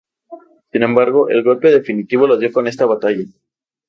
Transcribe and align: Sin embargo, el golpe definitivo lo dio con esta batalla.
Sin 0.71 0.81
embargo, 0.81 1.29
el 1.29 1.43
golpe 1.43 1.69
definitivo 1.69 2.25
lo 2.25 2.37
dio 2.39 2.51
con 2.51 2.65
esta 2.65 2.87
batalla. 2.87 3.25